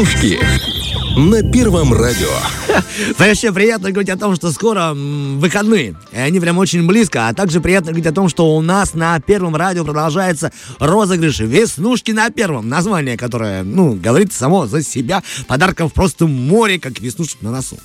[0.00, 0.79] Веснушки
[1.16, 2.28] на Первом радио.
[3.18, 7.60] Вообще приятно говорить о том, что скоро выходные, и они прям очень близко, а также
[7.60, 12.68] приятно говорить о том, что у нас на Первом радио продолжается розыгрыш «Веснушки на Первом»,
[12.68, 17.78] название, которое, ну, говорит само за себя, подарков просто море, как веснушек на носу.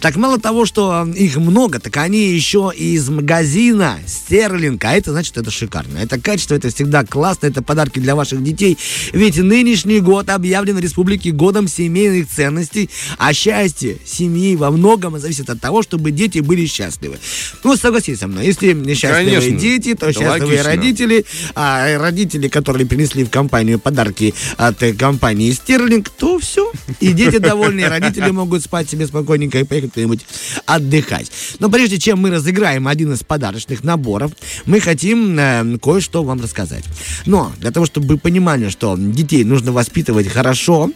[0.00, 5.36] Так мало того, что их много, так они еще из магазина Стерлинг, а это значит,
[5.36, 5.98] это шикарно.
[5.98, 8.76] Это качество, это всегда классно, это подарки для ваших детей,
[9.12, 15.50] ведь нынешний год объявлен в республике годом семейных ценностей, а счастье семьи во многом зависит
[15.50, 17.18] от того, чтобы дети были счастливы.
[17.64, 19.58] Ну, согласись со мной, если счастливые Конечно.
[19.58, 20.64] дети, то Это счастливые логично.
[20.64, 21.24] родители,
[21.54, 26.72] а родители, которые принесли в компанию подарки от э, компании Стерлинг, то все.
[27.00, 30.20] И дети довольны, и родители могут спать себе спокойненько и поехать куда-нибудь
[30.66, 31.30] отдыхать.
[31.58, 34.32] Но прежде чем мы разыграем один из подарочных наборов,
[34.64, 36.84] мы хотим э, кое-что вам рассказать.
[37.26, 40.90] Но для того, чтобы вы понимали, что детей нужно воспитывать хорошо,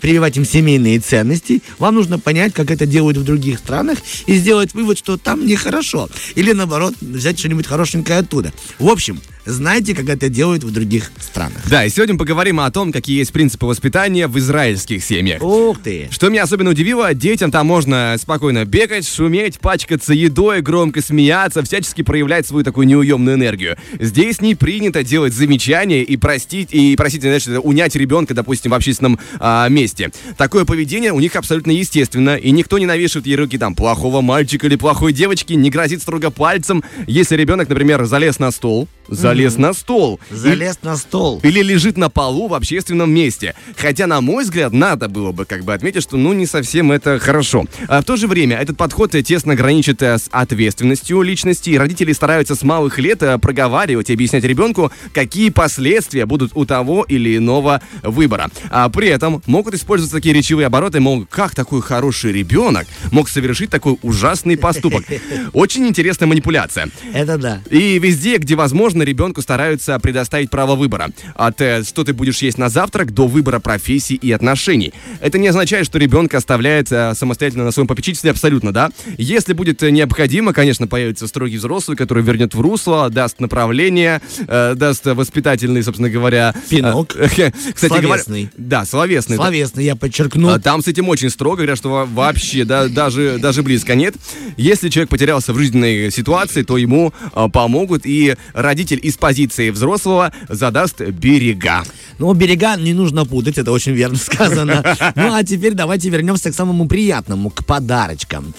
[0.00, 4.74] прививать им семейные ценности, вам нужно понять, как это делают в других странах, и сделать
[4.74, 6.08] вывод, что там нехорошо.
[6.34, 8.52] Или наоборот, взять что-нибудь хорошенькое оттуда.
[8.78, 11.62] В общем, знайте, как это делают в других странах.
[11.68, 15.42] Да, и сегодня поговорим о том, какие есть принципы воспитания в израильских семьях.
[15.42, 16.08] Ух ты!
[16.10, 22.02] Что меня особенно удивило, детям там можно спокойно бегать, шуметь, пачкаться едой, громко смеяться, всячески
[22.02, 23.76] проявлять свою такую неуемную энергию.
[23.98, 29.18] Здесь не принято делать замечания и простить, и просить, знаешь, унять ребенка, допустим, в общественном
[29.38, 30.10] а, месте.
[30.36, 34.76] Такое поведение у них абсолютно естественно, и никто не навешивает ярлыки там плохого мальчика или
[34.76, 40.20] плохой девочки, не грозит строго пальцем, если ребенок, например, залез на стол, залез на стол.
[40.30, 41.40] и- Залез на стол.
[41.42, 43.54] или лежит на полу в общественном месте.
[43.76, 47.18] Хотя, на мой взгляд, надо было бы как бы отметить, что ну не совсем это
[47.18, 47.64] хорошо.
[47.88, 52.12] А в то же время этот подход тесно граничит э, с ответственностью личности, и родители
[52.12, 57.36] стараются с малых лет э, проговаривать и объяснять ребенку, какие последствия будут у того или
[57.36, 58.50] иного выбора.
[58.70, 63.70] А при этом могут использоваться такие речевые обороты, мол, как такой хороший ребенок мог совершить
[63.70, 65.04] такой ужасный поступок.
[65.52, 66.88] Очень интересная манипуляция.
[67.12, 67.62] Это да.
[67.70, 71.10] И везде, где возможно, ребенку стараются предоставить право выбора.
[71.34, 74.92] От э, что ты будешь есть на завтрак до выбора профессии и отношений.
[75.20, 78.90] Это не означает, что ребенка оставляет э, самостоятельно на своем попечительстве, абсолютно, да.
[79.18, 85.06] Если будет э, необходимо, конечно, появится строгий взрослый, который вернет в русло, даст направление, даст
[85.06, 86.54] воспитательный, собственно говоря...
[86.68, 87.08] Пинок.
[87.74, 88.08] Кстати говоря...
[88.08, 88.50] Словесный.
[88.56, 89.36] Да, словесный.
[89.36, 89.44] да.
[89.44, 90.48] Словесно, я подчеркну.
[90.48, 94.14] А Там с этим очень строго, говорят, что во- вообще да, даже, даже близко нет.
[94.58, 100.34] Если человек потерялся в жизненной ситуации, то ему а, помогут, и родитель из позиции взрослого
[100.50, 101.82] задаст берега.
[102.18, 104.82] Но берега не нужно путать, это очень верно сказано.
[105.16, 108.54] Ну а теперь давайте вернемся к самому приятному, к подарочкам,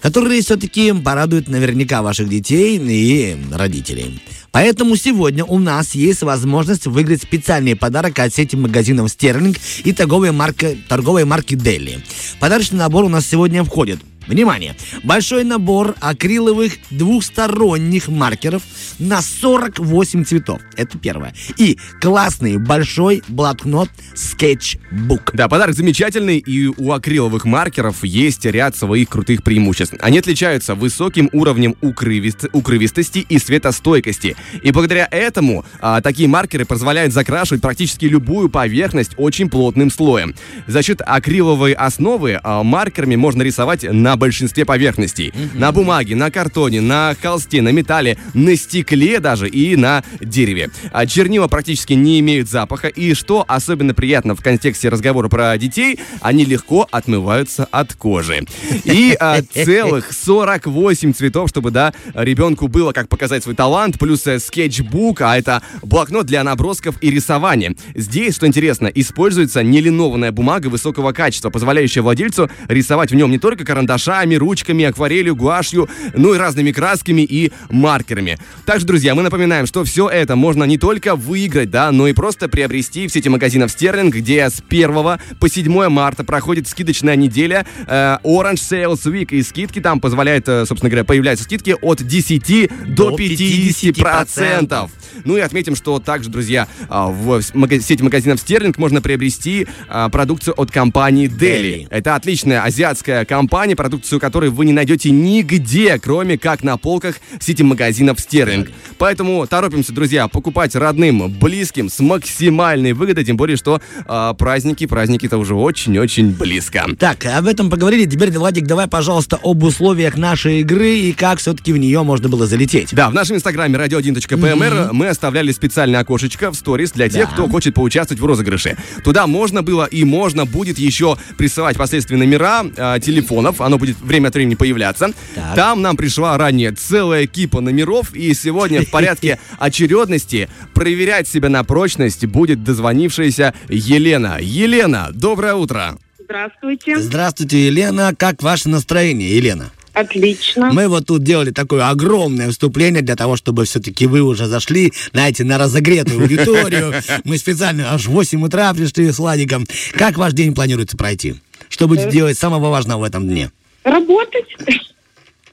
[0.00, 4.22] которые все-таки порадуют наверняка ваших детей и родителей.
[4.52, 10.32] Поэтому сегодня у нас есть возможность выиграть специальный подарок от сети магазинов Стерлинг и торговой
[10.32, 12.02] марки, торговой марки Дели.
[12.40, 14.74] Подарочный набор у нас сегодня входит Внимание!
[15.04, 18.62] Большой набор акриловых двухсторонних маркеров
[18.98, 20.60] на 48 цветов.
[20.76, 21.32] Это первое.
[21.56, 25.30] И классный большой блокнот Sketchbook.
[25.32, 29.94] Да, подарок замечательный, и у акриловых маркеров есть ряд своих крутых преимуществ.
[30.00, 34.36] Они отличаются высоким уровнем укрывист- укрывистости и светостойкости.
[34.62, 40.34] И благодаря этому а, такие маркеры позволяют закрашивать практически любую поверхность очень плотным слоем.
[40.66, 45.32] За счет акриловой основы а, маркерами можно рисовать на большинстве поверхностей.
[45.54, 50.70] На бумаге, на картоне, на холсте, на металле, на стекле даже и на дереве.
[50.92, 55.98] А чернила практически не имеют запаха, и что особенно приятно в контексте разговора про детей,
[56.20, 58.44] они легко отмываются от кожи.
[58.84, 64.38] И а, целых 48 цветов, чтобы, да, ребенку было как показать свой талант, плюс э,
[64.38, 67.74] скетчбук, а это блокнот для набросков и рисования.
[67.94, 73.64] Здесь, что интересно, используется нелинованная бумага высокого качества, позволяющая владельцу рисовать в нем не только
[74.06, 78.38] карандашами, ручками, акварелью, гуашью, ну и разными красками и маркерами.
[78.64, 82.48] Также, друзья, мы напоминаем, что все это можно не только выиграть, да, но и просто
[82.48, 84.94] приобрести в сети магазинов Стерлинг, где с 1
[85.40, 90.64] по 7 марта проходит скидочная неделя э, Orange Sales Week, и скидки там позволяют, э,
[90.66, 94.90] собственно говоря, появляются скидки от 10 до, До 50 процентов.
[95.24, 100.54] Ну и отметим, что также, друзья, а, в сети магазинов Стерлинг можно приобрести а, продукцию
[100.60, 101.28] от компании.
[101.28, 101.86] Deli.
[101.90, 107.16] Это отличная азиатская компания, продукция продукцию, которую вы не найдете нигде, кроме как на полках
[107.40, 108.68] сити-магазинов Стерлинг.
[108.98, 115.38] Поэтому торопимся, друзья, покупать родным, близким, с максимальной выгодой, тем более, что э, праздники, праздники-то
[115.38, 116.84] уже очень-очень близко.
[116.98, 118.04] Так, об этом поговорили.
[118.04, 122.46] Теперь, Владик, давай, пожалуйста, об условиях нашей игры и как все-таки в нее можно было
[122.46, 122.90] залететь.
[122.92, 124.92] Да, в нашем инстаграме radio1.pmr mm-hmm.
[124.92, 127.32] мы оставляли специальное окошечко в сторис для тех, да.
[127.32, 128.76] кто хочет поучаствовать в розыгрыше.
[129.04, 133.60] Туда можно было и можно будет еще присылать последствия номера э, телефонов.
[133.60, 135.10] Оно будет время от времени появляться.
[135.34, 135.54] Так.
[135.54, 141.64] Там нам пришла ранее целая кипа номеров, и сегодня в порядке очередности проверять себя на
[141.64, 144.38] прочность будет дозвонившаяся Елена.
[144.40, 145.98] Елена, доброе утро.
[146.18, 146.98] Здравствуйте.
[146.98, 148.12] Здравствуйте, Елена.
[148.16, 149.70] Как ваше настроение, Елена?
[149.96, 150.72] Отлично.
[150.72, 155.42] Мы вот тут делали такое огромное вступление для того, чтобы все-таки вы уже зашли, знаете,
[155.42, 156.92] на разогретую аудиторию.
[157.24, 159.66] Мы специально аж в 8 утра пришли с Владиком.
[159.94, 161.36] Как ваш день планируется пройти?
[161.70, 163.50] Что будете делать самого важного в этом дне?
[163.86, 164.46] Работать.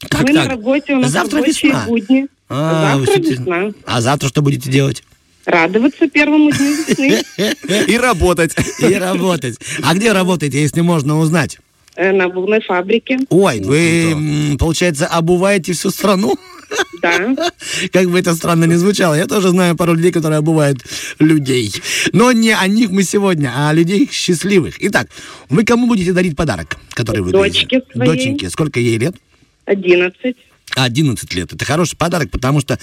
[0.10, 0.46] Как Мы так?
[0.46, 1.86] на работе, у нас Завтра рабочие весна.
[1.86, 2.28] будни.
[2.50, 3.72] А, Завтра вы весна.
[3.86, 5.04] А завтра что будете делать?
[5.46, 7.22] Радоваться первому дню весны.
[7.88, 8.56] И работать.
[8.80, 9.58] И работать.
[9.84, 11.60] А где работаете, если можно узнать?
[11.96, 13.20] Э, На обувной фабрике.
[13.30, 16.36] Ой, вы, получается, обуваете всю страну?
[17.02, 17.36] Да.
[17.92, 19.14] Как бы это странно не звучало.
[19.16, 20.80] Я тоже знаю пару людей, которые обувают
[21.20, 21.74] людей.
[22.14, 24.76] Но не о них мы сегодня, а о людей счастливых.
[24.80, 25.10] Итак,
[25.50, 27.92] вы кому будете дарить подарок, который вы Дочке дарите?
[27.94, 28.10] своей.
[28.10, 28.50] Доченьке.
[28.50, 29.16] Сколько ей лет?
[29.66, 30.38] Одиннадцать.
[30.76, 31.54] 11 лет.
[31.54, 32.80] Это хороший подарок, потому что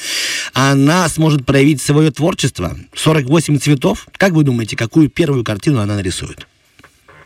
[0.53, 2.77] она сможет проявить свое творчество.
[2.95, 4.07] 48 цветов.
[4.17, 6.47] Как вы думаете, какую первую картину она нарисует?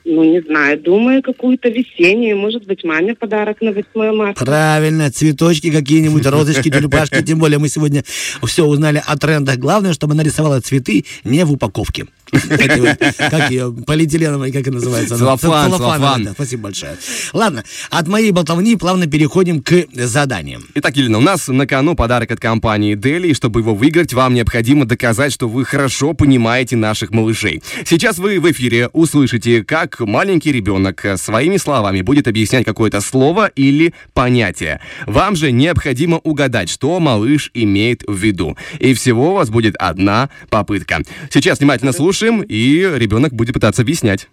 [0.07, 2.37] Ну, не знаю, думаю, какую-то весеннюю.
[2.37, 4.45] Может быть, маме подарок на 8 марта.
[4.45, 7.23] Правильно, цветочки какие-нибудь, розочки, тюльпашки.
[7.23, 8.05] Тем более мы сегодня
[8.47, 9.57] все узнали о трендах.
[9.57, 12.07] Главное, чтобы она рисовала цветы не в упаковке.
[12.39, 15.17] Как ее- полиэтиленовой, как она называется?
[15.17, 16.29] Целлофан, целлофан.
[16.33, 16.97] Спасибо большое.
[17.33, 20.65] Ладно, от моей болтовни плавно переходим к заданиям.
[20.75, 24.35] Итак, Елена, у нас на кону подарок от компании Дели, и чтобы его выиграть, вам
[24.35, 27.63] необходимо доказать, что вы хорошо понимаете наших малышей.
[27.85, 33.95] Сейчас вы в эфире услышите, как маленький ребенок своими словами будет объяснять какое-то слово или
[34.13, 34.81] понятие.
[35.07, 38.57] Вам же необходимо угадать, что малыш имеет в виду.
[38.79, 41.03] И всего у вас будет одна попытка.
[41.31, 44.29] Сейчас внимательно слушаем, и ребенок будет пытаться объяснять.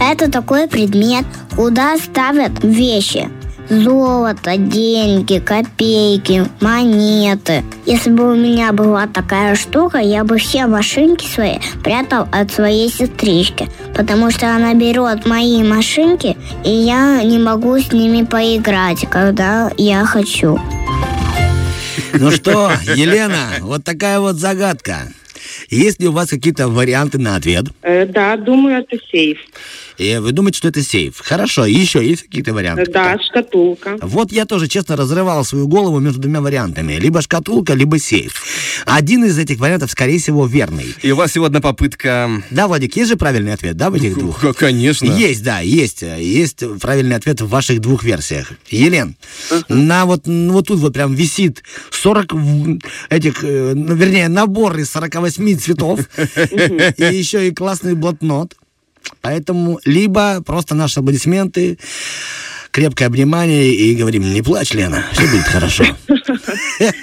[0.00, 3.28] Это такой предмет, куда ставят вещи.
[3.68, 7.62] Золото, деньги, копейки, монеты.
[7.86, 12.90] Если бы у меня была такая штука, я бы все машинки свои прятал от своей
[12.90, 13.68] сестрички.
[13.94, 20.04] Потому что она берет мои машинки, и я не могу с ними поиграть, когда я
[20.04, 20.58] хочу.
[22.14, 24.96] Ну что, Елена, вот такая вот загадка.
[25.70, 27.66] Есть ли у вас какие-то варианты на ответ?
[27.82, 29.38] Э, Да, думаю, это сейф.
[30.00, 31.20] И вы думаете, что это сейф?
[31.22, 32.90] Хорошо, еще есть какие-то варианты?
[32.90, 33.98] Да, шкатулка.
[34.00, 36.94] Вот я тоже, честно, разрывал свою голову между двумя вариантами.
[36.94, 38.42] Либо шкатулка, либо сейф.
[38.86, 40.94] Один из этих вариантов, скорее всего, верный.
[41.02, 42.30] И у вас всего одна попытка...
[42.50, 44.38] Да, Владик, есть же правильный ответ, да, в этих двух?
[44.40, 45.04] Х- Конечно.
[45.04, 46.00] Есть, да, есть.
[46.02, 48.52] Есть правильный ответ в ваших двух версиях.
[48.70, 49.16] Елен,
[49.68, 52.78] на вот, ну, вот тут вот прям висит 40 в-
[53.10, 56.00] этих, э, ну, вернее, набор из 48 цветов.
[56.16, 58.54] И еще и классный блокнот.
[59.20, 61.78] Поэтому либо просто наши аплодисменты,
[62.70, 65.84] крепкое обнимание и говорим, не плачь, Лена, все будет хорошо.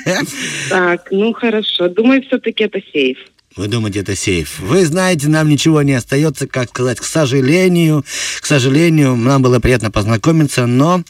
[0.69, 1.89] Так, ну хорошо.
[1.89, 3.17] Думаю, все-таки это сейф.
[3.55, 4.59] Вы думаете, это сейф?
[4.59, 8.05] Вы знаете, нам ничего не остается, как сказать, к сожалению,
[8.39, 11.03] к сожалению, нам было приятно познакомиться, но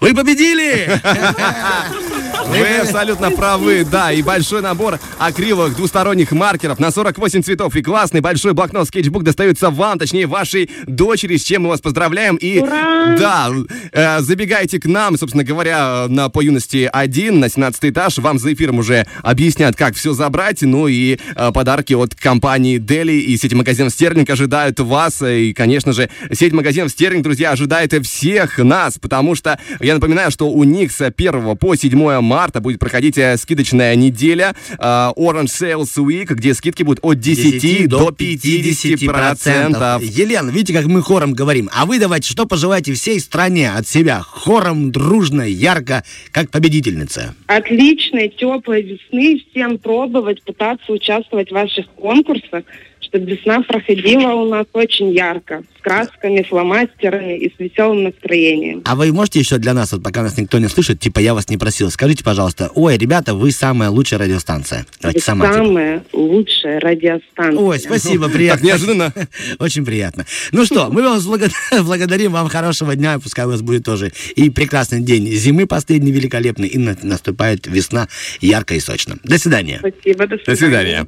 [0.00, 1.00] вы победили!
[2.46, 7.76] Вы абсолютно правы, да, и большой набор акриловых двусторонних маркеров на 48 цветов.
[7.76, 12.36] И классный большой блокнот скетчбук достается вам, точнее вашей дочери, с чем мы вас поздравляем.
[12.36, 13.16] И Ура!
[13.18, 13.50] да,
[13.92, 18.52] э, забегайте к нам, собственно говоря, на по юности 1 на 17 этаж, вам за
[18.52, 23.54] эфиром уже объяснят, как все забрать, ну и э, подарки от компании Дели и сети
[23.54, 28.98] магазинов Стерлинг ожидают вас, и, конечно же, сеть магазинов Стерлинг, друзья, ожидает и всех нас,
[28.98, 33.36] потому что я напоминаю, что у них с 1 по 7 марта будет проходить э,
[33.36, 40.00] скидочная неделя э, Orange Sales Week, где скидки будут от 10, до 50 процентов.
[40.00, 41.68] Елена, видите, как мы хором говорим.
[41.72, 44.20] А вы давайте, что пожелаете всей стране от себя?
[44.20, 47.34] Хором, дружно, ярко, как победительница.
[47.48, 49.42] Отличной, теплой весны.
[49.50, 52.62] Всем пробовать, пытаться участвовать в ваших конкурсах,
[53.10, 58.82] чтобы весна проходила у нас очень ярко, с красками, фломастерами и с веселым настроением.
[58.84, 61.48] А вы можете еще для нас, вот пока нас никто не слышит, типа я вас
[61.48, 64.86] не просил, скажите, пожалуйста, ой, ребята, вы самая лучшая радиостанция.
[65.00, 65.46] Давайте сама.
[65.46, 65.56] типа.
[65.58, 67.60] самая лучшая радиостанция.
[67.60, 68.66] Ой, спасибо, Так приятно.
[68.66, 69.12] неожиданно.
[69.58, 70.24] Очень приятно.
[70.52, 71.50] Ну что, мы вас благо-
[71.82, 76.68] благодарим, вам хорошего дня, пускай у вас будет тоже и прекрасный день зимы последний великолепный,
[76.68, 78.08] и на- наступает весна
[78.40, 79.16] ярко и сочно.
[79.24, 79.78] До свидания.
[79.78, 80.46] Спасибо, до свидания.
[80.46, 81.06] До свидания.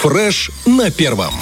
[0.00, 1.34] Фреш на первом.